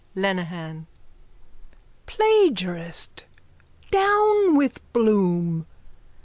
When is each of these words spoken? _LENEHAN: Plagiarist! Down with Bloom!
_LENEHAN: 0.15 0.87
Plagiarist! 2.07 3.25
Down 3.91 4.55
with 4.55 4.79
Bloom! 4.93 5.67